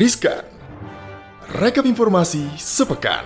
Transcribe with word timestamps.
Riskan 0.00 0.48
Rekap 1.60 1.84
informasi 1.84 2.48
sepekan 2.56 3.20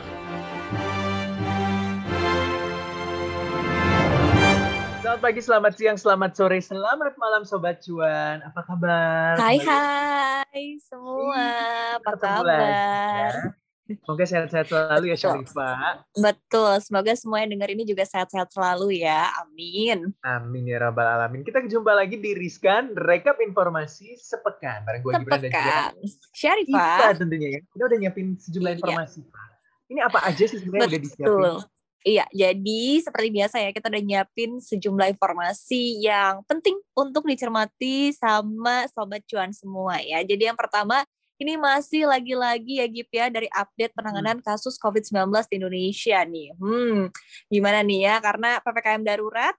Selamat 4.98 5.20
pagi, 5.22 5.38
selamat 5.38 5.72
siang, 5.78 5.94
selamat 5.94 6.30
sore, 6.34 6.58
selamat 6.58 7.14
malam 7.14 7.46
Sobat 7.46 7.78
Cuan. 7.78 8.42
Apa 8.42 8.66
kabar? 8.66 9.38
Hai 9.38 9.62
hai 9.62 10.82
semua, 10.82 11.46
apa 12.02 12.18
Ketemu 12.18 12.42
kabar? 12.42 12.58
lagi, 12.58 12.74
ya. 13.22 13.63
Semoga 13.84 14.24
sehat-sehat 14.24 14.66
selalu 14.72 15.12
ya 15.12 15.16
Syarifah. 15.20 16.08
Betul, 16.16 16.72
semoga 16.80 17.12
semua 17.12 17.44
yang 17.44 17.52
denger 17.52 17.76
ini 17.76 17.84
juga 17.84 18.08
sehat-sehat 18.08 18.48
selalu 18.48 19.04
ya, 19.04 19.28
amin. 19.44 20.08
Amin 20.24 20.64
ya 20.64 20.80
rabbal 20.80 21.04
alamin. 21.04 21.44
Kita 21.44 21.60
jumpa 21.60 21.92
lagi 21.92 22.16
di 22.16 22.32
Riskan 22.32 22.96
Rekap 22.96 23.44
Informasi 23.44 24.16
Sepekan 24.16 24.88
bareng 24.88 25.04
gue 25.04 25.12
Gibran 25.20 25.36
dan 25.36 25.52
juga 25.52 25.60
Tepekan. 25.60 25.92
kita 26.00 26.16
Syarifah, 26.32 27.12
tentunya 27.12 27.48
ya. 27.52 27.60
Kita 27.60 27.82
udah 27.84 27.98
nyiapin 28.00 28.26
sejumlah 28.40 28.70
Iya. 28.72 28.78
informasi. 28.80 29.20
Ini 29.84 30.00
apa 30.00 30.18
aja 30.24 30.44
sih 30.48 30.58
sebenarnya 30.58 30.88
udah 30.88 31.00
disiapin? 31.04 31.28
betul. 31.28 31.54
Iya, 32.04 32.24
jadi 32.36 32.82
seperti 33.00 33.28
biasa 33.32 33.56
ya, 33.64 33.70
kita 33.72 33.88
udah 33.88 34.02
nyiapin 34.04 34.60
sejumlah 34.60 35.08
informasi 35.12 36.04
yang 36.04 36.44
penting 36.44 36.76
untuk 36.92 37.24
dicermati 37.24 38.12
sama 38.12 38.84
Sobat 38.92 39.24
Cuan 39.24 39.52
semua 39.56 39.96
ya. 40.00 40.20
Jadi 40.20 40.48
yang 40.48 40.56
pertama, 40.56 41.00
ini 41.38 41.58
masih 41.58 42.06
lagi-lagi 42.06 42.78
ya 42.78 42.86
Gip 42.86 43.10
ya, 43.10 43.26
dari 43.26 43.50
update 43.50 43.94
penanganan 43.94 44.38
kasus 44.38 44.78
COVID-19 44.78 45.30
di 45.50 45.54
Indonesia 45.58 46.18
nih. 46.22 46.48
Hmm, 46.58 47.10
gimana 47.50 47.82
nih 47.82 48.00
ya, 48.06 48.14
karena 48.22 48.62
PPKM 48.62 49.02
darurat 49.02 49.54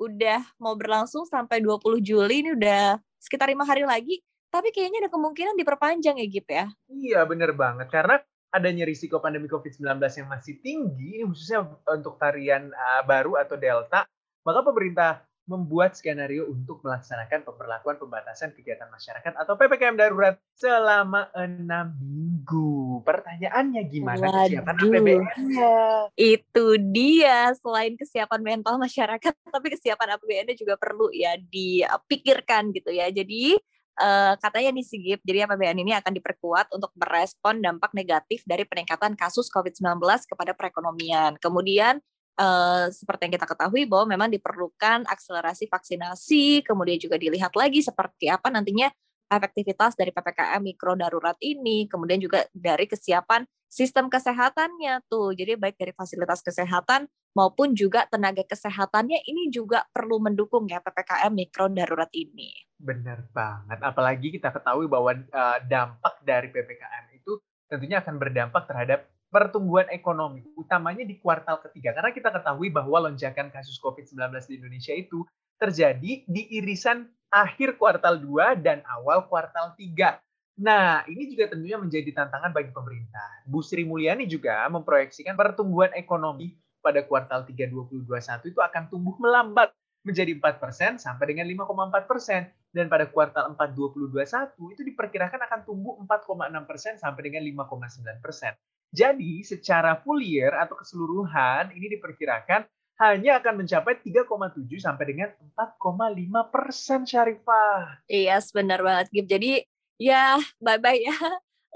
udah 0.00 0.40
mau 0.56 0.74
berlangsung 0.74 1.28
sampai 1.28 1.60
20 1.62 2.00
Juli, 2.00 2.42
ini 2.42 2.50
udah 2.56 2.98
sekitar 3.20 3.52
lima 3.52 3.68
hari 3.68 3.84
lagi, 3.84 4.24
tapi 4.48 4.74
kayaknya 4.74 5.06
ada 5.06 5.10
kemungkinan 5.12 5.54
diperpanjang 5.54 6.18
ya 6.18 6.26
Gip 6.26 6.48
ya. 6.50 6.66
Iya 6.90 7.20
bener 7.28 7.54
banget 7.54 7.86
karena 7.92 8.18
adanya 8.50 8.82
risiko 8.82 9.22
pandemi 9.22 9.46
COVID-19 9.46 9.86
yang 10.02 10.28
masih 10.28 10.58
tinggi, 10.58 11.22
khususnya 11.22 11.62
untuk 11.86 12.18
varian 12.18 12.74
uh, 12.74 13.06
baru 13.06 13.38
atau 13.38 13.54
Delta, 13.54 14.02
maka 14.42 14.60
pemerintah 14.66 15.22
membuat 15.50 15.98
skenario 15.98 16.46
untuk 16.46 16.78
melaksanakan 16.86 17.42
pemberlakuan 17.42 17.98
pembatasan 17.98 18.54
kegiatan 18.54 18.86
masyarakat 18.86 19.34
atau 19.34 19.58
PPKM 19.58 19.98
darurat 19.98 20.38
selama 20.54 21.26
enam 21.34 21.90
minggu. 21.98 23.02
Pertanyaannya 23.02 23.82
gimana 23.90 24.46
kesiapan 24.46 24.74
Waduh. 24.78 24.90
APBN-nya? 24.94 25.74
Itu 26.14 26.66
dia, 26.94 27.50
selain 27.58 27.98
kesiapan 27.98 28.40
mental 28.46 28.78
masyarakat, 28.78 29.34
tapi 29.54 29.66
kesiapan 29.74 30.14
APBN-nya 30.14 30.54
juga 30.54 30.78
perlu 30.78 31.10
ya 31.10 31.34
dipikirkan 31.34 32.70
gitu 32.70 32.94
ya. 32.94 33.10
Jadi 33.10 33.58
eh, 33.98 34.34
katanya 34.38 34.70
nih 34.70 34.86
Sigip, 34.86 35.20
jadi 35.26 35.50
APBN 35.50 35.82
ini 35.82 35.98
akan 35.98 36.14
diperkuat 36.14 36.70
untuk 36.70 36.94
merespon 36.94 37.58
dampak 37.58 37.90
negatif 37.90 38.46
dari 38.46 38.62
peningkatan 38.62 39.18
kasus 39.18 39.50
COVID-19 39.50 39.98
kepada 40.30 40.54
perekonomian. 40.54 41.34
Kemudian 41.42 41.98
eh, 42.40 42.86
seperti 42.88 43.28
yang 43.28 43.34
kita 43.36 43.46
ketahui 43.46 43.84
bahwa 43.84 44.16
memang 44.16 44.28
diperlukan 44.32 45.04
akselerasi 45.04 45.68
vaksinasi, 45.68 46.64
kemudian 46.64 46.96
juga 46.96 47.20
dilihat 47.20 47.52
lagi 47.52 47.84
seperti 47.84 48.32
apa 48.32 48.48
nantinya 48.48 48.88
efektivitas 49.30 49.94
dari 49.94 50.10
PPKM 50.10 50.58
mikro 50.58 50.98
darurat 50.98 51.38
ini, 51.38 51.86
kemudian 51.86 52.18
juga 52.18 52.48
dari 52.50 52.90
kesiapan 52.90 53.46
sistem 53.70 54.10
kesehatannya 54.10 55.06
tuh. 55.06 55.30
Jadi 55.38 55.54
baik 55.54 55.78
dari 55.78 55.94
fasilitas 55.94 56.42
kesehatan 56.42 57.06
maupun 57.38 57.78
juga 57.78 58.10
tenaga 58.10 58.42
kesehatannya 58.42 59.22
ini 59.22 59.54
juga 59.54 59.86
perlu 59.94 60.18
mendukung 60.18 60.66
ya 60.66 60.82
PPKM 60.82 61.30
mikro 61.30 61.70
darurat 61.70 62.10
ini. 62.10 62.50
Bener 62.74 63.22
banget. 63.30 63.78
Apalagi 63.78 64.34
kita 64.34 64.50
ketahui 64.50 64.90
bahwa 64.90 65.14
uh, 65.14 65.58
dampak 65.70 66.18
dari 66.26 66.50
PPKM 66.50 67.14
itu 67.14 67.38
tentunya 67.70 68.02
akan 68.02 68.18
berdampak 68.18 68.66
terhadap 68.66 69.06
pertumbuhan 69.30 69.86
ekonomi, 69.94 70.42
utamanya 70.58 71.06
di 71.06 71.16
kuartal 71.22 71.62
ketiga. 71.62 71.94
Karena 71.94 72.10
kita 72.10 72.34
ketahui 72.34 72.68
bahwa 72.68 73.08
lonjakan 73.08 73.48
kasus 73.54 73.78
COVID-19 73.78 74.18
di 74.50 74.54
Indonesia 74.58 74.94
itu 74.94 75.22
terjadi 75.56 76.26
di 76.26 76.42
irisan 76.58 77.06
akhir 77.30 77.78
kuartal 77.78 78.18
2 78.18 78.58
dan 78.58 78.82
awal 78.90 79.30
kuartal 79.30 79.78
3. 79.78 80.18
Nah, 80.60 81.06
ini 81.08 81.30
juga 81.30 81.54
tentunya 81.54 81.78
menjadi 81.80 82.10
tantangan 82.12 82.52
bagi 82.52 82.74
pemerintah. 82.74 83.46
Bu 83.48 83.64
Sri 83.64 83.86
Mulyani 83.86 84.26
juga 84.28 84.66
memproyeksikan 84.68 85.38
pertumbuhan 85.38 85.94
ekonomi 85.96 86.58
pada 86.82 87.00
kuartal 87.06 87.46
3 87.46 87.54
2021 87.54 88.50
itu 88.50 88.60
akan 88.60 88.82
tumbuh 88.90 89.16
melambat 89.16 89.72
menjadi 90.00 90.32
4% 90.36 90.96
sampai 90.96 91.24
dengan 91.28 91.44
5,4% 91.44 92.72
dan 92.72 92.86
pada 92.88 93.04
kuartal 93.08 93.52
4 93.52 93.76
2021 93.76 94.74
itu 94.74 94.82
diperkirakan 94.92 95.40
akan 95.44 95.60
tumbuh 95.68 96.00
4,6% 96.08 96.96
sampai 96.96 97.20
dengan 97.20 97.44
5,9%. 97.44 98.56
Jadi 98.90 99.46
secara 99.46 99.98
full 100.02 100.18
year 100.18 100.50
atau 100.50 100.74
keseluruhan 100.74 101.70
ini 101.74 101.94
diperkirakan 101.98 102.66
hanya 103.00 103.40
akan 103.40 103.64
mencapai 103.64 103.96
3,7 104.02 104.60
sampai 104.76 105.04
dengan 105.08 105.32
4,5% 105.56 107.08
Syarifah. 107.08 108.04
Iya, 108.10 108.36
yes, 108.36 108.52
benar 108.52 108.84
banget 108.84 109.08
Gip. 109.08 109.26
Jadi 109.30 109.64
ya 109.96 110.36
bye-bye 110.60 111.00
ya 111.00 111.16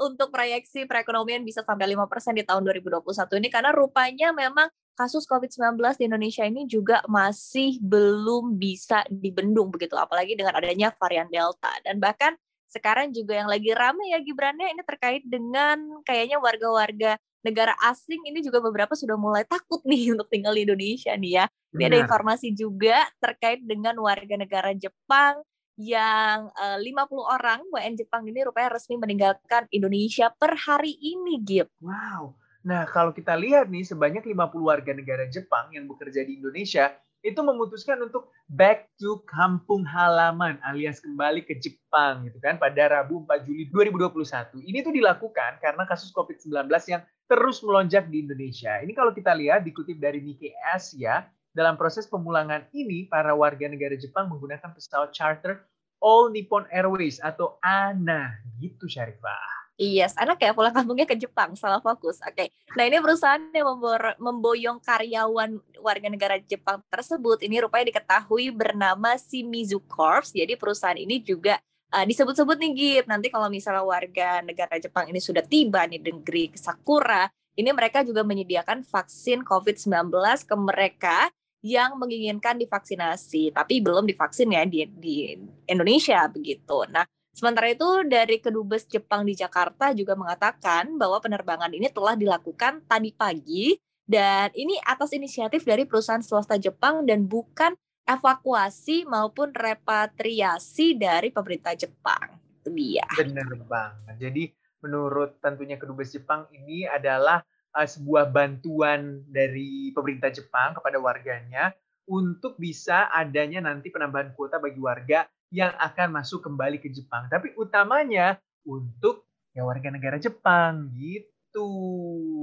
untuk 0.00 0.34
proyeksi 0.34 0.88
perekonomian 0.90 1.46
bisa 1.46 1.62
sampai 1.62 1.94
5% 1.94 2.34
di 2.34 2.44
tahun 2.44 2.62
2021 2.66 3.40
ini 3.40 3.48
karena 3.52 3.70
rupanya 3.70 4.34
memang 4.34 4.66
kasus 4.94 5.26
COVID-19 5.26 5.78
di 5.98 6.04
Indonesia 6.06 6.44
ini 6.46 6.66
juga 6.66 7.02
masih 7.06 7.78
belum 7.82 8.58
bisa 8.58 9.02
dibendung 9.10 9.70
begitu 9.70 9.94
apalagi 9.98 10.34
dengan 10.34 10.54
adanya 10.54 10.90
varian 10.98 11.30
Delta 11.30 11.70
dan 11.82 11.98
bahkan 11.98 12.34
sekarang 12.68 13.14
juga 13.14 13.38
yang 13.38 13.48
lagi 13.48 13.70
rame 13.70 14.10
ya 14.10 14.18
Gibrannya 14.20 14.72
ini 14.72 14.82
terkait 14.82 15.22
dengan 15.24 15.78
kayaknya 16.02 16.42
warga-warga 16.42 17.20
negara 17.44 17.76
asing 17.84 18.24
ini 18.24 18.40
juga 18.40 18.64
beberapa 18.64 18.96
sudah 18.96 19.20
mulai 19.20 19.44
takut 19.44 19.84
nih 19.84 20.10
untuk 20.16 20.26
tinggal 20.32 20.56
di 20.56 20.64
Indonesia 20.64 21.12
nih 21.14 21.32
ya. 21.42 21.46
Ini 21.74 21.90
ada 21.90 21.98
informasi 22.06 22.54
juga 22.54 23.02
terkait 23.18 23.58
dengan 23.66 23.98
warga 23.98 24.38
negara 24.38 24.70
Jepang 24.72 25.42
yang 25.74 26.54
eh, 26.54 26.78
50 26.78 27.18
orang 27.18 27.60
WN 27.66 27.98
Jepang 27.98 28.22
ini 28.30 28.46
rupanya 28.46 28.78
resmi 28.78 28.94
meninggalkan 28.94 29.66
Indonesia 29.74 30.30
per 30.30 30.54
hari 30.54 30.94
ini, 31.02 31.42
Gip. 31.42 31.66
Wow. 31.82 32.38
Nah, 32.64 32.88
kalau 32.88 33.12
kita 33.12 33.36
lihat 33.36 33.68
nih, 33.68 33.84
sebanyak 33.84 34.24
50 34.24 34.64
warga 34.64 34.92
negara 34.96 35.26
Jepang 35.28 35.68
yang 35.74 35.84
bekerja 35.84 36.24
di 36.24 36.40
Indonesia 36.40 36.94
itu 37.24 37.40
memutuskan 37.40 37.96
untuk 38.04 38.28
back 38.52 38.92
to 39.00 39.24
kampung 39.24 39.80
halaman 39.88 40.60
alias 40.60 41.00
kembali 41.00 41.40
ke 41.48 41.56
Jepang 41.56 42.28
gitu 42.28 42.36
kan 42.36 42.60
pada 42.60 43.00
Rabu 43.00 43.24
4 43.24 43.48
Juli 43.48 43.64
2021. 43.72 44.60
Ini 44.60 44.84
tuh 44.84 44.92
dilakukan 44.92 45.56
karena 45.64 45.88
kasus 45.88 46.12
COVID-19 46.12 46.68
yang 46.92 47.00
terus 47.24 47.64
melonjak 47.64 48.12
di 48.12 48.28
Indonesia. 48.28 48.76
Ini 48.84 48.92
kalau 48.92 49.16
kita 49.16 49.32
lihat 49.32 49.64
dikutip 49.64 49.96
dari 49.96 50.20
Nikkei 50.20 50.52
Asia, 50.76 51.24
dalam 51.56 51.80
proses 51.80 52.04
pemulangan 52.04 52.68
ini 52.76 53.08
para 53.08 53.32
warga 53.32 53.72
negara 53.72 53.96
Jepang 53.96 54.28
menggunakan 54.28 54.74
pesawat 54.76 55.16
charter 55.16 55.64
All 56.04 56.28
Nippon 56.28 56.68
Airways 56.68 57.22
atau 57.24 57.56
ANA 57.64 58.36
gitu 58.60 58.84
Syarifah. 58.84 59.53
Yes, 59.74 60.14
anak 60.14 60.38
ya 60.38 60.54
pulang 60.54 60.70
kampungnya 60.70 61.02
ke 61.02 61.18
Jepang, 61.18 61.58
salah 61.58 61.82
fokus. 61.82 62.22
Oke. 62.22 62.54
Nah, 62.78 62.86
ini 62.86 63.02
perusahaan 63.02 63.42
yang 63.50 63.74
memboyong 64.22 64.78
karyawan 64.78 65.58
warga 65.82 66.06
negara 66.06 66.38
Jepang 66.38 66.78
tersebut 66.86 67.42
ini 67.42 67.58
rupanya 67.58 67.90
diketahui 67.90 68.54
bernama 68.54 69.18
Shimizu 69.18 69.82
Corps. 69.90 70.30
Jadi 70.30 70.54
perusahaan 70.54 70.94
ini 70.94 71.18
juga 71.26 71.58
uh, 71.90 72.06
disebut-sebut 72.06 72.54
nih 72.54 72.70
Gip. 72.70 73.04
Nanti 73.10 73.34
kalau 73.34 73.50
misalnya 73.50 73.82
warga 73.82 74.46
negara 74.46 74.78
Jepang 74.78 75.10
ini 75.10 75.18
sudah 75.18 75.42
tiba 75.42 75.82
nih 75.90 75.98
di 75.98 76.10
negeri 76.14 76.54
Sakura, 76.54 77.26
ini 77.58 77.70
mereka 77.74 78.06
juga 78.06 78.22
menyediakan 78.22 78.86
vaksin 78.86 79.42
COVID-19 79.42 80.14
ke 80.46 80.54
mereka 80.54 81.18
yang 81.64 81.96
menginginkan 81.96 82.60
divaksinasi, 82.60 83.50
tapi 83.50 83.80
belum 83.80 84.04
divaksin 84.04 84.52
ya 84.52 84.62
di, 84.68 84.84
di 84.86 85.32
Indonesia 85.66 86.28
begitu. 86.28 86.84
Nah, 86.92 87.08
Sementara 87.34 87.66
itu 87.66 88.06
dari 88.06 88.38
Kedubes 88.38 88.86
Jepang 88.86 89.26
di 89.26 89.34
Jakarta 89.34 89.90
juga 89.90 90.14
mengatakan 90.14 90.94
bahwa 90.94 91.18
penerbangan 91.18 91.74
ini 91.74 91.90
telah 91.90 92.14
dilakukan 92.14 92.86
tadi 92.86 93.10
pagi 93.10 93.74
dan 94.06 94.54
ini 94.54 94.78
atas 94.86 95.10
inisiatif 95.10 95.66
dari 95.66 95.82
perusahaan 95.82 96.22
swasta 96.22 96.54
Jepang 96.62 97.02
dan 97.02 97.26
bukan 97.26 97.74
evakuasi 98.06 99.02
maupun 99.10 99.50
repatriasi 99.50 100.94
dari 100.94 101.34
pemerintah 101.34 101.74
Jepang. 101.74 102.38
Itu 102.62 102.70
dia. 102.70 103.02
Benar 103.18 103.50
banget. 103.66 104.14
Jadi 104.30 104.54
menurut 104.78 105.42
tentunya 105.42 105.74
kedubes 105.74 106.14
Jepang 106.14 106.46
ini 106.54 106.86
adalah 106.86 107.42
uh, 107.74 107.88
sebuah 107.88 108.30
bantuan 108.30 109.26
dari 109.26 109.90
pemerintah 109.90 110.30
Jepang 110.30 110.78
kepada 110.78 111.02
warganya 111.02 111.74
untuk 112.06 112.54
bisa 112.62 113.10
adanya 113.10 113.64
nanti 113.64 113.90
penambahan 113.90 114.36
kuota 114.38 114.62
bagi 114.62 114.78
warga 114.78 115.26
yang 115.54 115.70
akan 115.78 116.18
masuk 116.18 116.42
kembali 116.42 116.82
ke 116.82 116.90
Jepang. 116.90 117.30
Tapi 117.30 117.54
utamanya 117.54 118.42
untuk 118.66 119.30
ya 119.54 119.62
warga 119.62 119.94
negara 119.94 120.18
Jepang 120.18 120.90
gitu 120.90 121.70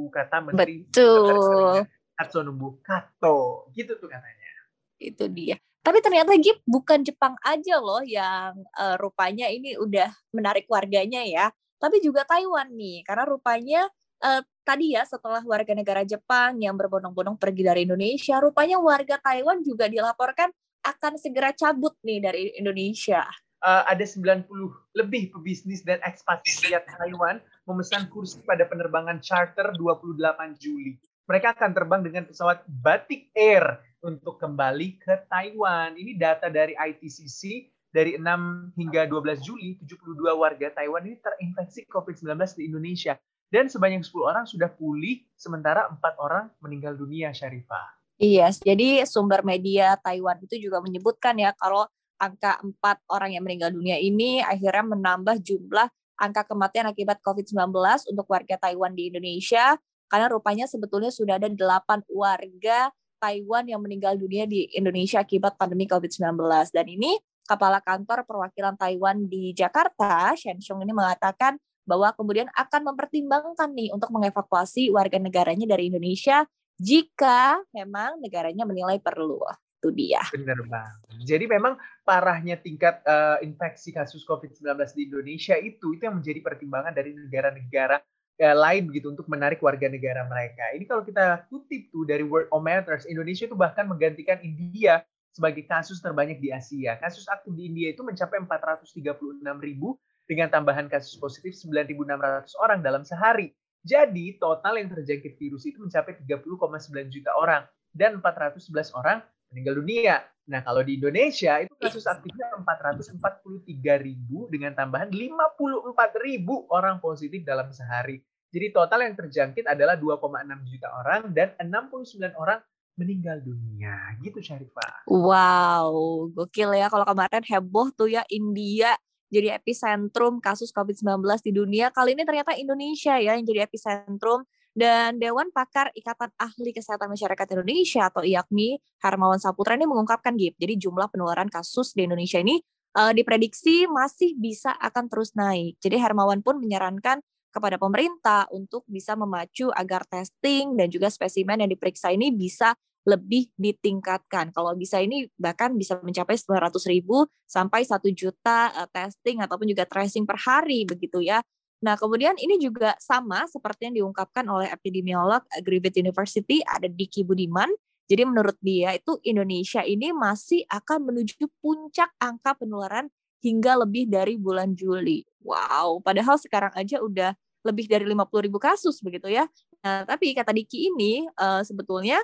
kata 0.08 0.40
Menteri 0.40 0.88
Betul. 0.88 1.84
Katsunobu 2.16 2.80
Kato 2.80 3.68
gitu 3.76 4.00
tuh 4.00 4.08
katanya. 4.08 4.52
Itu 4.96 5.28
dia. 5.28 5.60
Tapi 5.82 5.98
ternyata 6.00 6.38
Gip 6.40 6.64
bukan 6.64 7.04
Jepang 7.04 7.36
aja 7.44 7.82
loh 7.82 8.00
yang 8.06 8.54
uh, 8.80 8.96
rupanya 9.02 9.52
ini 9.52 9.76
udah 9.76 10.08
menarik 10.32 10.70
warganya 10.72 11.26
ya. 11.28 11.52
tapi 11.82 11.98
juga 11.98 12.22
Taiwan 12.30 12.70
nih, 12.78 13.02
karena 13.02 13.26
rupanya 13.26 13.82
uh, 14.22 14.42
tadi 14.62 14.94
ya 14.94 15.02
setelah 15.02 15.42
warga 15.42 15.74
negara 15.74 16.06
Jepang 16.06 16.62
yang 16.62 16.78
berbondong-bondong 16.78 17.42
pergi 17.42 17.66
dari 17.66 17.90
Indonesia, 17.90 18.38
rupanya 18.38 18.78
warga 18.78 19.18
Taiwan 19.18 19.66
juga 19.66 19.90
dilaporkan 19.90 20.54
akan 20.82 21.18
segera 21.18 21.54
cabut 21.54 21.94
nih 22.02 22.20
dari 22.22 22.44
Indonesia. 22.58 23.26
Uh, 23.62 23.86
ada 23.86 24.02
90 24.02 24.50
lebih 24.98 25.30
pebisnis 25.38 25.86
dan 25.86 26.02
ekspatriat 26.02 26.82
Taiwan 26.98 27.38
memesan 27.70 28.10
kursi 28.10 28.42
pada 28.42 28.66
penerbangan 28.66 29.22
charter 29.22 29.70
28 29.78 30.58
Juli. 30.58 30.98
Mereka 31.30 31.54
akan 31.54 31.72
terbang 31.72 32.02
dengan 32.02 32.26
pesawat 32.26 32.66
Batik 32.66 33.30
Air 33.38 33.80
untuk 34.02 34.42
kembali 34.42 34.98
ke 34.98 35.30
Taiwan. 35.30 35.94
Ini 35.94 36.18
data 36.18 36.50
dari 36.50 36.74
ITCC 36.74 37.70
dari 37.94 38.18
6 38.18 38.80
hingga 38.80 39.06
12 39.06 39.46
Juli, 39.46 39.78
72 39.84 40.34
warga 40.34 40.72
Taiwan 40.74 41.06
ini 41.06 41.20
terinfeksi 41.20 41.86
COVID-19 41.92 42.58
di 42.58 42.64
Indonesia. 42.72 43.14
Dan 43.52 43.68
sebanyak 43.68 44.02
10 44.08 44.32
orang 44.32 44.46
sudah 44.48 44.72
pulih, 44.72 45.28
sementara 45.36 45.92
4 45.92 46.00
orang 46.24 46.48
meninggal 46.64 46.96
dunia, 46.96 47.36
Syarifah. 47.36 48.01
Iya, 48.22 48.54
yes, 48.54 48.62
jadi 48.62 49.02
sumber 49.10 49.42
media 49.42 49.98
Taiwan 49.98 50.38
itu 50.46 50.70
juga 50.70 50.78
menyebutkan 50.78 51.34
ya 51.42 51.58
kalau 51.58 51.90
angka 52.22 52.62
4 52.62 53.02
orang 53.10 53.34
yang 53.34 53.42
meninggal 53.42 53.74
dunia 53.74 53.98
ini 53.98 54.46
akhirnya 54.46 54.94
menambah 54.94 55.42
jumlah 55.42 55.90
angka 56.22 56.46
kematian 56.46 56.86
akibat 56.86 57.18
COVID-19 57.26 57.74
untuk 58.14 58.30
warga 58.30 58.62
Taiwan 58.62 58.94
di 58.94 59.10
Indonesia 59.10 59.74
karena 60.06 60.30
rupanya 60.30 60.70
sebetulnya 60.70 61.10
sudah 61.10 61.42
ada 61.42 61.50
8 61.50 62.06
warga 62.14 62.94
Taiwan 63.18 63.66
yang 63.66 63.82
meninggal 63.82 64.14
dunia 64.14 64.46
di 64.46 64.70
Indonesia 64.70 65.26
akibat 65.26 65.58
pandemi 65.58 65.90
COVID-19 65.90 66.46
dan 66.78 66.86
ini 66.86 67.18
Kepala 67.50 67.82
Kantor 67.82 68.30
Perwakilan 68.30 68.78
Taiwan 68.78 69.26
di 69.26 69.50
Jakarta, 69.58 70.38
Shen 70.38 70.62
Xiong 70.62 70.86
ini 70.86 70.94
mengatakan 70.94 71.58
bahwa 71.90 72.14
kemudian 72.14 72.54
akan 72.54 72.94
mempertimbangkan 72.94 73.74
nih 73.74 73.90
untuk 73.90 74.14
mengevakuasi 74.14 74.94
warga 74.94 75.18
negaranya 75.18 75.66
dari 75.66 75.90
Indonesia 75.90 76.46
jika 76.82 77.62
memang 77.70 78.18
negaranya 78.18 78.66
menilai 78.66 78.98
perlu. 78.98 79.38
Itu 79.78 79.94
dia. 79.94 80.22
Benar 80.34 80.62
bang. 80.66 80.94
Jadi 81.26 81.46
memang 81.50 81.78
parahnya 82.06 82.58
tingkat 82.58 83.02
uh, 83.06 83.38
infeksi 83.42 83.94
kasus 83.94 84.26
COVID-19 84.26 84.78
di 84.94 85.02
Indonesia 85.10 85.58
itu 85.58 85.94
itu 85.94 86.02
yang 86.06 86.22
menjadi 86.22 86.42
pertimbangan 86.42 86.94
dari 86.94 87.18
negara-negara 87.18 88.02
uh, 88.42 88.56
lain 88.58 88.90
begitu 88.90 89.10
untuk 89.10 89.26
menarik 89.30 89.62
warga 89.62 89.90
negara 89.90 90.26
mereka. 90.26 90.70
Ini 90.74 90.86
kalau 90.86 91.02
kita 91.02 91.50
kutip 91.50 91.90
tuh 91.90 92.06
dari 92.06 92.22
Worldometers, 92.26 93.10
Indonesia 93.10 93.50
itu 93.50 93.58
bahkan 93.58 93.90
menggantikan 93.90 94.38
India 94.42 95.02
sebagai 95.34 95.66
kasus 95.66 95.98
terbanyak 95.98 96.38
di 96.38 96.54
Asia. 96.54 97.00
Kasus 97.02 97.26
aktif 97.26 97.56
di 97.56 97.70
India 97.70 97.90
itu 97.90 98.06
mencapai 98.06 98.38
436 98.38 99.42
ribu 99.66 99.98
dengan 100.30 100.52
tambahan 100.52 100.86
kasus 100.92 101.18
positif 101.18 101.58
9.600 101.58 102.54
orang 102.62 102.80
dalam 102.86 103.02
sehari. 103.02 103.50
Jadi 103.82 104.38
total 104.38 104.78
yang 104.78 104.94
terjangkit 104.94 105.34
virus 105.42 105.66
itu 105.66 105.82
mencapai 105.82 106.22
30,9 106.22 107.10
juta 107.10 107.32
orang 107.34 107.66
dan 107.92 108.22
411 108.22 108.94
orang 108.94 109.26
meninggal 109.52 109.82
dunia. 109.82 110.16
Nah 110.48 110.62
kalau 110.62 110.82
di 110.82 110.98
Indonesia 111.02 111.60
itu 111.62 111.74
kasus 111.78 112.06
aktifnya 112.06 112.50
443 112.62 114.06
ribu 114.06 114.48
dengan 114.54 114.78
tambahan 114.78 115.10
54 115.10 116.26
ribu 116.26 116.66
orang 116.70 117.02
positif 117.02 117.42
dalam 117.42 117.70
sehari. 117.74 118.22
Jadi 118.52 118.68
total 118.76 119.08
yang 119.08 119.16
terjangkit 119.16 119.64
adalah 119.64 119.96
2,6 119.96 120.28
juta 120.68 120.88
orang 120.92 121.22
dan 121.32 121.56
69 121.58 122.36
orang 122.36 122.60
meninggal 123.00 123.40
dunia 123.40 124.20
gitu 124.20 124.44
Syarifah. 124.44 125.08
Wow, 125.08 126.28
gokil 126.36 126.76
ya 126.76 126.92
kalau 126.92 127.08
kemarin 127.08 127.44
heboh 127.48 127.88
tuh 127.96 128.12
ya 128.12 128.28
India 128.28 128.94
jadi 129.32 129.56
epicentrum 129.56 130.44
kasus 130.44 130.70
COVID-19 130.76 131.24
di 131.42 131.52
dunia. 131.56 131.88
Kali 131.90 132.14
ini 132.14 132.28
ternyata 132.28 132.54
Indonesia 132.54 133.16
ya 133.18 133.40
yang 133.40 133.48
jadi 133.48 133.66
epicentrum 133.66 134.44
dan 134.76 135.20
Dewan 135.20 135.52
Pakar 135.52 135.92
Ikatan 135.96 136.32
Ahli 136.36 136.72
Kesehatan 136.76 137.12
Masyarakat 137.12 137.48
Indonesia 137.56 138.08
atau 138.08 138.24
IAKMI 138.24 139.00
Hermawan 139.04 139.40
Saputra 139.40 139.76
ini 139.76 139.88
mengungkapkan 139.88 140.36
Gip, 140.36 140.56
jadi 140.60 140.76
jumlah 140.80 141.12
penularan 141.12 141.48
kasus 141.52 141.96
di 141.96 142.08
Indonesia 142.08 142.40
ini 142.40 142.60
uh, 142.96 143.12
diprediksi 143.12 143.88
masih 143.88 144.36
bisa 144.40 144.76
akan 144.80 145.08
terus 145.12 145.36
naik. 145.36 145.80
Jadi 145.80 146.00
Hermawan 146.00 146.44
pun 146.44 146.60
menyarankan 146.60 147.20
kepada 147.52 147.76
pemerintah 147.76 148.48
untuk 148.56 148.88
bisa 148.88 149.16
memacu 149.20 149.68
agar 149.76 150.08
testing 150.08 150.80
dan 150.80 150.88
juga 150.88 151.12
spesimen 151.12 151.60
yang 151.60 151.72
diperiksa 151.72 152.16
ini 152.16 152.32
bisa 152.32 152.72
lebih 153.02 153.50
ditingkatkan. 153.58 154.54
Kalau 154.54 154.78
bisa 154.78 155.02
ini 155.02 155.26
bahkan 155.38 155.74
bisa 155.74 155.98
mencapai 156.02 156.38
900 156.38 156.94
ribu 156.94 157.26
sampai 157.50 157.82
1 157.82 157.98
juta 158.14 158.70
uh, 158.78 158.90
testing 158.94 159.42
ataupun 159.42 159.66
juga 159.66 159.90
tracing 159.90 160.26
per 160.26 160.38
hari 160.38 160.86
begitu 160.86 161.22
ya. 161.22 161.42
Nah, 161.82 161.98
kemudian 161.98 162.38
ini 162.38 162.62
juga 162.62 162.94
sama 163.02 163.50
seperti 163.50 163.90
yang 163.90 163.96
diungkapkan 164.06 164.46
oleh 164.46 164.70
epidemiolog 164.70 165.42
Griffith 165.66 165.98
University, 165.98 166.62
ada 166.62 166.86
Diki 166.86 167.26
Budiman. 167.26 167.74
Jadi 168.06 168.22
menurut 168.22 168.54
dia 168.62 168.94
itu 168.94 169.18
Indonesia 169.26 169.82
ini 169.82 170.14
masih 170.14 170.62
akan 170.70 171.10
menuju 171.10 171.50
puncak 171.58 172.14
angka 172.22 172.54
penularan 172.54 173.10
hingga 173.42 173.82
lebih 173.82 174.06
dari 174.06 174.38
bulan 174.38 174.78
Juli. 174.78 175.26
Wow, 175.42 176.06
padahal 176.06 176.38
sekarang 176.38 176.70
aja 176.78 177.02
udah 177.02 177.34
lebih 177.66 177.90
dari 177.90 178.06
50 178.06 178.46
ribu 178.46 178.62
kasus 178.62 179.02
begitu 179.02 179.30
ya. 179.34 179.50
Nah, 179.82 180.06
tapi 180.06 180.38
kata 180.38 180.54
Diki 180.54 180.94
ini 180.94 181.26
uh, 181.42 181.66
sebetulnya 181.66 182.22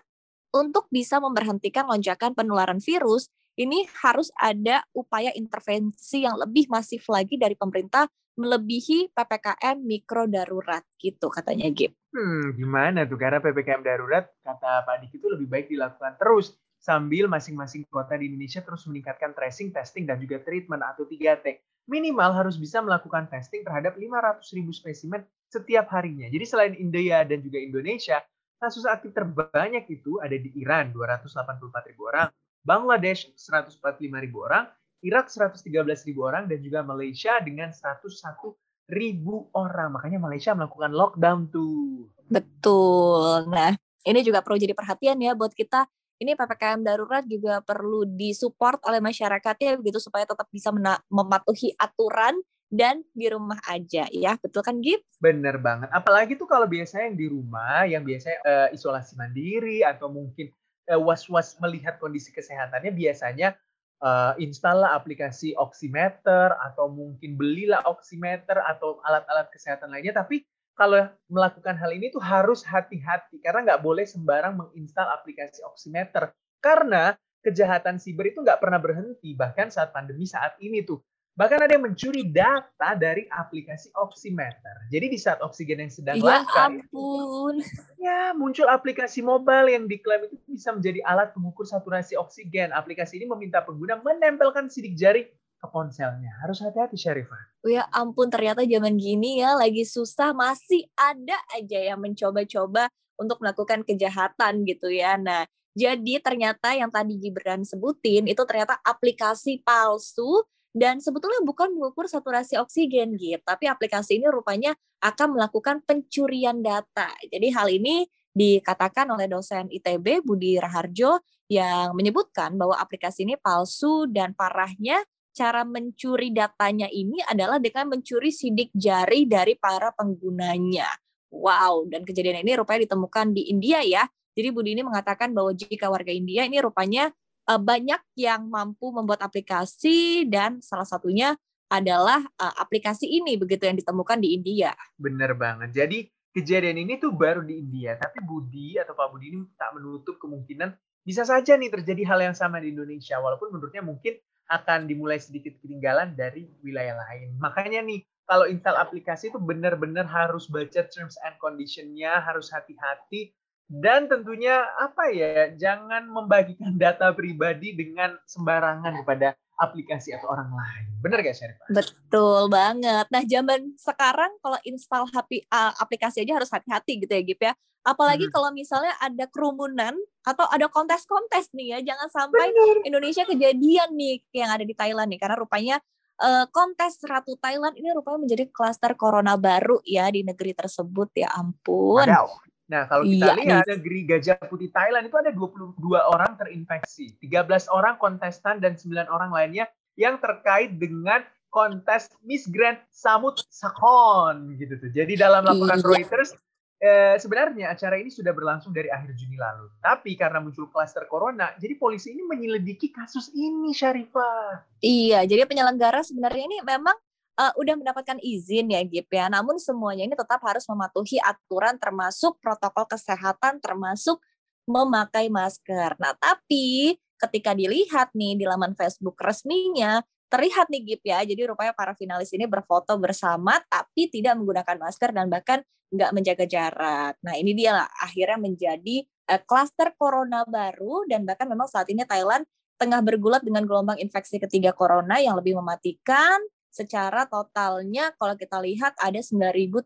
untuk 0.54 0.88
bisa 0.92 1.20
memberhentikan 1.20 1.88
lonjakan 1.88 2.34
penularan 2.34 2.80
virus, 2.80 3.32
ini 3.58 3.90
harus 4.06 4.30
ada 4.38 4.86
upaya 4.94 5.34
intervensi 5.34 6.24
yang 6.24 6.38
lebih 6.38 6.70
masif 6.70 7.10
lagi 7.10 7.42
dari 7.42 7.58
pemerintah 7.58 8.06
melebihi 8.38 9.18
PPKM 9.18 9.82
mikro 9.82 10.30
darurat 10.30 10.86
gitu 11.02 11.34
katanya 11.34 11.74
Gip. 11.74 11.98
Hmm, 12.14 12.54
gimana 12.54 13.10
tuh? 13.10 13.18
Karena 13.18 13.42
PPKM 13.42 13.82
darurat 13.82 14.30
kata 14.46 14.86
Pak 14.86 14.96
Dik 15.02 15.18
itu 15.18 15.28
lebih 15.34 15.50
baik 15.50 15.68
dilakukan 15.74 16.22
terus 16.22 16.54
sambil 16.78 17.26
masing-masing 17.26 17.82
kota 17.90 18.14
di 18.14 18.30
Indonesia 18.30 18.62
terus 18.62 18.86
meningkatkan 18.86 19.34
tracing, 19.34 19.74
testing, 19.74 20.06
dan 20.06 20.22
juga 20.22 20.38
treatment 20.46 20.86
atau 20.86 21.10
3T. 21.10 21.66
Minimal 21.90 22.32
harus 22.38 22.62
bisa 22.62 22.78
melakukan 22.86 23.26
testing 23.26 23.66
terhadap 23.66 23.98
500 23.98 24.46
ribu 24.54 24.70
spesimen 24.70 25.26
setiap 25.50 25.90
harinya. 25.90 26.30
Jadi 26.30 26.46
selain 26.46 26.74
India 26.78 27.26
dan 27.26 27.42
juga 27.42 27.58
Indonesia, 27.58 28.22
kasus 28.58 28.86
aktif 28.90 29.14
terbanyak 29.14 29.86
itu 29.90 30.18
ada 30.22 30.34
di 30.34 30.50
Iran 30.58 30.90
284 30.94 31.90
ribu 31.94 32.10
orang, 32.10 32.30
Bangladesh 32.66 33.30
145 33.38 33.80
ribu 34.20 34.44
orang, 34.44 34.68
Irak 35.06 35.30
113 35.30 35.64
ribu 36.10 36.26
orang, 36.26 36.50
dan 36.50 36.60
juga 36.60 36.82
Malaysia 36.82 37.38
dengan 37.40 37.70
101 37.70 38.58
ribu 38.90 39.48
orang. 39.54 39.94
Makanya 39.94 40.20
Malaysia 40.20 40.52
melakukan 40.58 40.92
lockdown 40.92 41.54
tuh. 41.54 42.10
Betul. 42.28 43.48
Nah, 43.48 43.78
ini 44.04 44.20
juga 44.26 44.42
perlu 44.42 44.58
jadi 44.60 44.74
perhatian 44.74 45.20
ya 45.22 45.38
buat 45.38 45.54
kita. 45.54 45.86
Ini 46.18 46.34
PPKM 46.34 46.82
darurat 46.82 47.22
juga 47.30 47.62
perlu 47.62 48.02
disupport 48.10 48.82
oleh 48.90 48.98
masyarakatnya 48.98 49.78
begitu 49.78 50.02
supaya 50.02 50.26
tetap 50.26 50.50
bisa 50.50 50.74
mematuhi 51.14 51.78
aturan 51.78 52.34
dan 52.68 53.04
di 53.16 53.32
rumah 53.32 53.58
aja 53.68 54.08
ya 54.12 54.36
betul 54.40 54.60
kan 54.62 54.84
Gip? 54.84 55.04
Bener 55.20 55.56
banget 55.60 55.88
apalagi 55.92 56.36
tuh 56.36 56.48
kalau 56.48 56.68
biasanya 56.68 57.12
yang 57.12 57.20
di 57.20 57.28
rumah 57.32 57.88
yang 57.88 58.04
biasanya 58.04 58.40
uh, 58.44 58.68
isolasi 58.76 59.16
mandiri 59.16 59.88
atau 59.88 60.12
mungkin 60.12 60.52
uh, 60.92 61.00
was-was 61.00 61.56
melihat 61.64 62.00
kondisi 62.00 62.32
kesehatannya 62.36 62.92
biasanya 62.92 63.56
uh, 64.02 64.34
install 64.38 64.86
aplikasi 64.86 65.54
oximeter 65.58 66.54
atau 66.72 66.90
mungkin 66.90 67.38
belilah 67.38 67.84
oximeter 67.88 68.62
atau 68.62 69.02
alat-alat 69.06 69.50
kesehatan 69.50 69.94
lainnya. 69.94 70.14
Tapi 70.18 70.46
kalau 70.78 71.10
melakukan 71.28 71.74
hal 71.74 71.90
ini 71.90 72.14
tuh 72.14 72.22
harus 72.22 72.62
hati-hati 72.62 73.42
karena 73.42 73.74
nggak 73.74 73.82
boleh 73.82 74.06
sembarang 74.06 74.54
menginstal 74.54 75.10
aplikasi 75.10 75.66
oximeter 75.66 76.30
karena 76.62 77.18
kejahatan 77.42 77.98
siber 77.98 78.30
itu 78.30 78.46
nggak 78.46 78.62
pernah 78.62 78.78
berhenti 78.78 79.34
bahkan 79.34 79.74
saat 79.74 79.90
pandemi 79.90 80.30
saat 80.30 80.54
ini 80.62 80.86
tuh 80.86 81.02
Bahkan 81.38 81.70
ada 81.70 81.78
yang 81.78 81.86
mencuri 81.86 82.26
data 82.26 82.98
dari 82.98 83.30
aplikasi 83.30 83.94
oximeter. 83.94 84.90
Jadi 84.90 85.06
di 85.06 85.22
saat 85.22 85.38
oksigen 85.46 85.86
yang 85.86 85.94
sedang 85.94 86.18
ya 86.18 86.42
langka, 86.42 86.66
ampun. 86.66 87.62
ya 88.02 88.34
muncul 88.34 88.66
aplikasi 88.66 89.22
mobile 89.22 89.70
yang 89.70 89.86
diklaim 89.86 90.26
itu 90.26 90.34
bisa 90.50 90.74
menjadi 90.74 91.06
alat 91.06 91.38
pengukur 91.38 91.70
saturasi 91.70 92.18
oksigen. 92.18 92.74
Aplikasi 92.74 93.22
ini 93.22 93.30
meminta 93.30 93.62
pengguna 93.62 94.02
menempelkan 94.02 94.66
sidik 94.66 94.98
jari 94.98 95.30
ke 95.30 95.68
ponselnya. 95.70 96.42
Harus 96.42 96.58
hati-hati, 96.58 96.98
Syarifah. 96.98 97.62
Oh 97.62 97.70
ya 97.70 97.86
ampun, 97.94 98.34
ternyata 98.34 98.66
zaman 98.66 98.98
gini 98.98 99.38
ya 99.38 99.54
lagi 99.54 99.86
susah 99.86 100.34
masih 100.34 100.90
ada 100.98 101.38
aja 101.54 101.94
yang 101.94 102.02
mencoba-coba 102.02 102.90
untuk 103.14 103.38
melakukan 103.46 103.86
kejahatan 103.86 104.66
gitu 104.66 104.90
ya. 104.90 105.22
Nah, 105.22 105.46
jadi 105.78 106.18
ternyata 106.18 106.74
yang 106.74 106.90
tadi 106.90 107.22
Gibran 107.22 107.62
sebutin 107.62 108.26
itu 108.26 108.42
ternyata 108.50 108.82
aplikasi 108.82 109.62
palsu 109.62 110.42
dan 110.78 111.02
sebetulnya 111.02 111.42
bukan 111.42 111.74
mengukur 111.74 112.06
saturasi 112.06 112.54
oksigen 112.62 113.18
gitu, 113.18 113.42
tapi 113.42 113.66
aplikasi 113.66 114.22
ini 114.22 114.30
rupanya 114.30 114.78
akan 115.02 115.34
melakukan 115.34 115.82
pencurian 115.82 116.62
data. 116.62 117.10
Jadi 117.26 117.50
hal 117.50 117.68
ini 117.74 118.06
dikatakan 118.38 119.10
oleh 119.10 119.26
dosen 119.26 119.66
ITB 119.74 120.22
Budi 120.22 120.62
Raharjo 120.62 121.26
yang 121.50 121.98
menyebutkan 121.98 122.54
bahwa 122.54 122.78
aplikasi 122.78 123.26
ini 123.26 123.34
palsu 123.42 124.06
dan 124.06 124.38
parahnya 124.38 125.02
cara 125.34 125.66
mencuri 125.66 126.30
datanya 126.30 126.86
ini 126.94 127.26
adalah 127.26 127.58
dengan 127.58 127.98
mencuri 127.98 128.30
sidik 128.30 128.70
jari 128.78 129.26
dari 129.26 129.58
para 129.58 129.90
penggunanya. 129.98 130.90
Wow, 131.34 131.90
dan 131.90 132.06
kejadian 132.06 132.46
ini 132.46 132.54
rupanya 132.54 132.86
ditemukan 132.86 133.34
di 133.34 133.50
India 133.50 133.82
ya. 133.82 134.06
Jadi 134.38 134.54
Budi 134.54 134.78
ini 134.78 134.86
mengatakan 134.86 135.34
bahwa 135.34 135.50
jika 135.58 135.90
warga 135.90 136.14
India 136.14 136.46
ini 136.46 136.62
rupanya 136.62 137.10
uh, 137.48 137.62
banyak 137.62 138.00
yang 138.20 138.52
mampu 138.52 138.92
membuat 138.92 139.24
aplikasi 139.24 140.28
dan 140.28 140.60
salah 140.60 140.86
satunya 140.86 141.34
adalah 141.68 142.24
uh, 142.40 142.56
aplikasi 142.60 143.08
ini 143.08 143.36
begitu 143.36 143.68
yang 143.68 143.76
ditemukan 143.76 144.20
di 144.20 144.36
India. 144.36 144.72
Bener 144.96 145.36
banget. 145.36 145.76
Jadi 145.76 146.08
kejadian 146.32 146.80
ini 146.84 147.00
tuh 147.00 147.12
baru 147.12 147.44
di 147.44 147.60
India, 147.60 147.96
tapi 148.00 148.24
Budi 148.24 148.80
atau 148.80 148.96
Pak 148.96 149.08
Budi 149.12 149.36
ini 149.36 149.40
tak 149.60 149.76
menutup 149.76 150.16
kemungkinan 150.20 150.72
bisa 151.08 151.24
saja 151.24 151.56
nih 151.56 151.72
terjadi 151.72 152.04
hal 152.04 152.20
yang 152.20 152.36
sama 152.36 152.60
di 152.60 152.76
Indonesia 152.76 153.16
walaupun 153.20 153.56
menurutnya 153.56 153.80
mungkin 153.80 154.20
akan 154.48 154.88
dimulai 154.88 155.20
sedikit 155.20 155.56
ketinggalan 155.60 156.16
dari 156.16 156.48
wilayah 156.64 157.00
lain. 157.00 157.36
Makanya 157.40 157.84
nih 157.84 158.04
kalau 158.28 158.44
install 158.48 158.76
aplikasi 158.76 159.32
itu 159.32 159.40
benar-benar 159.40 160.04
harus 160.04 160.52
baca 160.52 160.84
terms 160.88 161.16
and 161.24 161.36
condition-nya, 161.40 162.20
harus 162.24 162.52
hati-hati 162.52 163.32
dan 163.68 164.08
tentunya 164.08 164.64
apa 164.80 165.12
ya, 165.12 165.52
jangan 165.60 166.08
membagikan 166.08 166.74
data 166.84 167.12
pribadi 167.12 167.76
dengan 167.76 168.16
sembarangan 168.24 169.04
kepada 169.04 169.36
aplikasi 169.58 170.14
atau 170.14 170.32
orang 170.32 170.54
lain. 170.54 170.86
Benar 171.02 171.20
gak 171.26 171.36
Syarifah? 171.36 171.68
Betul 171.74 172.42
banget. 172.48 173.06
Nah, 173.10 173.24
zaman 173.26 173.74
sekarang 173.76 174.32
kalau 174.40 174.60
install 174.64 175.10
HP, 175.10 175.50
uh, 175.50 175.74
aplikasi 175.82 176.24
aja 176.24 176.38
harus 176.38 176.50
hati-hati 176.54 177.04
gitu 177.04 177.12
ya, 177.12 177.22
Gip 177.26 177.42
ya. 177.42 177.54
Apalagi 177.82 178.30
hmm. 178.30 178.34
kalau 178.36 178.50
misalnya 178.54 178.94
ada 179.02 179.26
kerumunan 179.32 179.96
atau 180.22 180.46
ada 180.52 180.70
kontes-kontes 180.70 181.50
nih 181.58 181.74
ya, 181.74 181.80
jangan 181.94 182.08
sampai 182.12 182.54
Bener. 182.54 182.86
Indonesia 182.86 183.24
kejadian 183.26 183.98
nih 183.98 184.22
yang 184.36 184.54
ada 184.54 184.62
di 184.62 184.76
Thailand 184.78 185.10
nih, 185.10 185.20
karena 185.20 185.36
rupanya 185.40 185.76
uh, 186.22 186.46
kontes 186.54 187.02
Ratu 187.02 187.40
Thailand 187.42 187.74
ini 187.80 187.90
rupanya 187.96 188.20
menjadi 188.22 188.46
klaster 188.54 188.94
corona 188.94 189.40
baru 189.40 189.82
ya 189.88 190.06
di 190.14 190.22
negeri 190.22 190.54
tersebut 190.54 191.10
ya 191.18 191.34
ampun. 191.34 192.06
Wadaw. 192.06 192.30
Nah, 192.68 192.84
kalau 192.92 193.08
kita 193.08 193.32
iya, 193.32 193.36
lihat 193.40 193.64
nih. 193.64 193.80
negeri 193.80 194.00
Gajah 194.04 194.40
Putih 194.52 194.68
Thailand 194.76 195.08
itu 195.08 195.16
ada 195.16 195.32
22 195.32 195.80
orang 196.04 196.36
terinfeksi, 196.36 197.16
13 197.24 197.72
orang 197.72 197.96
kontestan 197.96 198.60
dan 198.60 198.76
9 198.76 199.08
orang 199.08 199.32
lainnya 199.32 199.72
yang 199.96 200.20
terkait 200.20 200.76
dengan 200.76 201.24
kontes 201.48 202.12
Miss 202.28 202.44
Grand 202.52 202.78
Samut 202.92 203.40
Sakhon 203.48 204.60
gitu 204.60 204.76
tuh. 204.78 204.92
Jadi 204.92 205.16
dalam 205.16 205.48
laporan 205.48 205.80
iya. 205.80 205.88
Reuters 205.88 206.36
eh, 206.84 207.16
sebenarnya 207.18 207.74
acara 207.74 207.98
ini 207.98 208.12
sudah 208.12 208.36
berlangsung 208.36 208.76
dari 208.76 208.92
akhir 208.92 209.16
Juni 209.16 209.40
lalu. 209.40 209.72
Tapi 209.80 210.14
karena 210.20 210.44
muncul 210.44 210.68
klaster 210.68 211.08
corona, 211.10 211.56
jadi 211.58 211.80
polisi 211.80 212.14
ini 212.14 212.28
menyelidiki 212.28 212.92
kasus 212.94 213.32
ini, 213.34 213.72
Syarifah. 213.74 214.68
Iya, 214.84 215.26
jadi 215.26 215.48
penyelenggara 215.48 216.04
sebenarnya 216.04 216.44
ini 216.46 216.58
memang 216.62 217.00
uh, 217.38 217.54
udah 217.56 217.76
mendapatkan 217.78 218.18
izin 218.20 218.74
ya 218.74 218.82
Gip 218.84 219.08
ya. 219.14 219.30
Namun 219.30 219.62
semuanya 219.62 220.10
ini 220.10 220.18
tetap 220.18 220.42
harus 220.44 220.66
mematuhi 220.66 221.22
aturan 221.22 221.78
termasuk 221.78 222.42
protokol 222.42 222.90
kesehatan 222.90 223.62
termasuk 223.62 224.20
memakai 224.68 225.32
masker. 225.32 225.96
Nah, 226.02 226.18
tapi 226.18 226.98
ketika 227.18 227.56
dilihat 227.56 228.12
nih 228.14 228.36
di 228.36 228.46
laman 228.46 228.76
Facebook 228.76 229.16
resminya 229.22 230.04
terlihat 230.28 230.68
nih 230.68 230.82
Gip 230.84 231.02
ya. 231.08 231.24
Jadi 231.24 231.48
rupanya 231.48 231.72
para 231.72 231.96
finalis 231.96 232.34
ini 232.36 232.44
berfoto 232.50 232.98
bersama 233.00 233.62
tapi 233.72 234.12
tidak 234.12 234.36
menggunakan 234.36 234.76
masker 234.76 235.16
dan 235.16 235.32
bahkan 235.32 235.64
nggak 235.88 236.12
menjaga 236.12 236.46
jarak. 236.50 237.16
Nah, 237.24 237.34
ini 237.40 237.56
dia 237.56 237.72
lah 237.72 237.88
akhirnya 238.04 238.36
menjadi 238.36 239.08
klaster 239.48 239.92
uh, 239.92 239.96
corona 239.96 240.44
baru 240.44 241.08
dan 241.08 241.24
bahkan 241.24 241.48
memang 241.48 241.72
saat 241.72 241.88
ini 241.88 242.04
Thailand 242.04 242.44
tengah 242.76 243.00
bergulat 243.02 243.42
dengan 243.42 243.64
gelombang 243.64 243.98
infeksi 243.98 244.38
ketiga 244.38 244.76
corona 244.76 245.18
yang 245.18 245.40
lebih 245.40 245.58
mematikan 245.58 246.44
secara 246.78 247.26
totalnya 247.26 248.14
kalau 248.22 248.38
kita 248.38 248.62
lihat 248.62 248.94
ada 249.02 249.18
9.539 249.18 249.82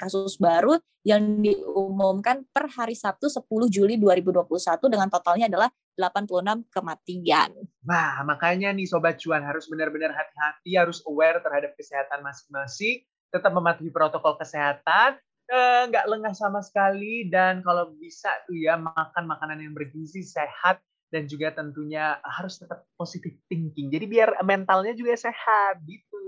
kasus 0.00 0.40
baru 0.40 0.80
yang 1.04 1.44
diumumkan 1.44 2.48
per 2.48 2.72
hari 2.72 2.96
Sabtu 2.96 3.28
10 3.28 3.44
Juli 3.68 3.94
2021 4.00 4.48
dengan 4.88 5.12
totalnya 5.12 5.46
adalah 5.52 5.70
86 5.94 6.66
kematian. 6.72 7.50
Nah, 7.86 8.20
makanya 8.26 8.74
nih 8.74 8.88
Sobat 8.88 9.16
Cuan 9.22 9.44
harus 9.44 9.70
benar-benar 9.70 10.12
hati-hati, 10.12 10.76
harus 10.76 11.00
aware 11.08 11.40
terhadap 11.40 11.72
kesehatan 11.78 12.20
masing-masing, 12.26 13.06
tetap 13.32 13.52
mematuhi 13.54 13.88
protokol 13.88 14.36
kesehatan, 14.36 15.16
eh, 15.48 15.82
nggak 15.88 16.04
eh, 16.04 16.10
lengah 16.10 16.34
sama 16.36 16.60
sekali, 16.60 17.30
dan 17.30 17.64
kalau 17.64 17.94
bisa 17.96 18.28
tuh 18.44 18.58
ya 18.58 18.76
makan 18.76 19.24
makanan 19.24 19.62
yang 19.62 19.72
bergizi, 19.72 20.26
sehat, 20.26 20.82
dan 21.10 21.30
juga 21.30 21.54
tentunya 21.54 22.18
harus 22.22 22.58
tetap 22.58 22.84
positif 22.98 23.38
thinking. 23.46 23.88
Jadi 23.88 24.04
biar 24.10 24.28
mentalnya 24.42 24.92
juga 24.92 25.14
sehat 25.14 25.80
gitu. 25.86 26.22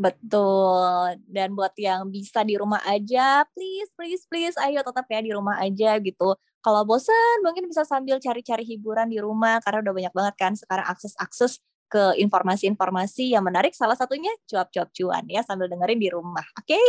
Betul. 0.00 1.20
Dan 1.28 1.52
buat 1.52 1.76
yang 1.76 2.08
bisa 2.08 2.42
di 2.42 2.56
rumah 2.56 2.80
aja, 2.88 3.44
please, 3.52 3.90
please, 3.94 4.24
please, 4.26 4.56
ayo 4.58 4.80
tetap 4.80 5.06
ya 5.06 5.20
di 5.20 5.30
rumah 5.30 5.60
aja 5.60 6.00
gitu. 6.00 6.34
Kalau 6.60 6.82
bosan, 6.84 7.40
mungkin 7.40 7.68
bisa 7.68 7.88
sambil 7.88 8.20
cari-cari 8.20 8.64
hiburan 8.64 9.08
di 9.08 9.16
rumah 9.16 9.60
karena 9.64 9.80
udah 9.80 9.94
banyak 9.96 10.12
banget 10.12 10.34
kan 10.36 10.52
sekarang 10.52 10.84
akses-akses 10.88 11.60
ke 11.90 12.20
informasi-informasi 12.22 13.34
yang 13.34 13.42
menarik. 13.42 13.72
Salah 13.72 13.96
satunya 13.96 14.30
cuap-cuap 14.46 14.88
cuan 14.94 15.24
ya 15.26 15.42
sambil 15.42 15.66
dengerin 15.66 15.98
di 15.98 16.08
rumah. 16.12 16.44
Oke, 16.60 16.76
okay? 16.76 16.86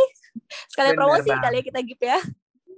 sekalian 0.72 0.96
promosi 0.96 1.32
kali 1.32 1.60
ya 1.60 1.64
kita 1.64 1.80
gitu 1.84 2.04
ya. 2.06 2.20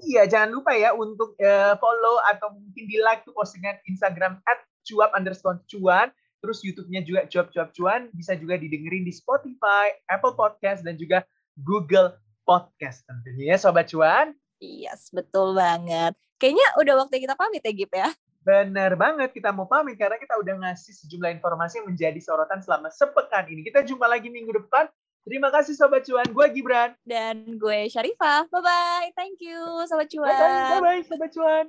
Iya, 0.04 0.28
jangan 0.28 0.52
lupa 0.52 0.76
ya 0.76 0.92
untuk 0.92 1.40
uh, 1.40 1.74
follow 1.80 2.20
atau 2.28 2.52
mungkin 2.52 2.84
di 2.86 3.00
like 3.00 3.24
tuh 3.24 3.32
postingan 3.32 3.80
Instagram 3.88 4.44
at 4.44 4.60
cuap 4.84 5.16
underscore 5.16 5.64
cuan. 5.72 6.12
Terus 6.44 6.60
YouTube-nya 6.60 7.08
juga 7.08 7.24
cuap-cuap 7.32 7.72
cuan. 7.72 8.12
Bisa 8.12 8.36
juga 8.36 8.60
didengerin 8.60 9.08
di 9.08 9.16
Spotify, 9.16 9.96
Apple 10.12 10.36
Podcast, 10.36 10.84
dan 10.84 11.00
juga 11.00 11.24
Google 11.56 12.20
Podcast 12.44 13.08
tentunya 13.08 13.56
ya 13.56 13.58
Sobat 13.58 13.88
Cuan. 13.88 14.36
Yes, 14.60 15.08
betul 15.16 15.56
banget. 15.56 16.16
Kayaknya 16.36 16.68
udah 16.80 16.94
waktu 17.04 17.24
kita 17.24 17.40
pamit 17.40 17.64
ya 17.64 17.72
Gip 17.72 17.92
ya. 17.96 18.12
Bener 18.44 19.00
banget 19.00 19.32
kita 19.32 19.56
mau 19.56 19.64
pamit 19.64 19.96
karena 19.96 20.20
kita 20.20 20.36
udah 20.36 20.68
ngasih 20.68 20.92
sejumlah 20.92 21.32
informasi 21.40 21.80
yang 21.80 21.88
menjadi 21.88 22.20
sorotan 22.20 22.60
selama 22.60 22.92
sepekan 22.92 23.48
ini. 23.48 23.64
Kita 23.64 23.88
jumpa 23.88 24.04
lagi 24.04 24.28
minggu 24.28 24.52
depan 24.52 24.92
Terima 25.24 25.48
kasih 25.56 25.74
Sobat 25.80 26.04
Cuan. 26.04 26.28
Gue 26.36 26.48
Gibran. 26.52 26.92
Dan 27.08 27.56
gue 27.56 27.88
Syarifah. 27.88 28.44
Bye-bye. 28.52 29.16
Thank 29.16 29.40
you 29.40 29.60
Sobat 29.88 30.12
Cuan. 30.12 30.32
Bye-bye, 30.80 31.02
Sobat 31.08 31.32
Cuan. 31.32 31.66